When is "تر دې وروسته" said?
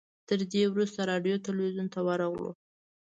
0.29-0.99